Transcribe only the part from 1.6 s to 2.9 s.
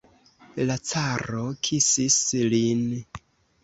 kisis lin.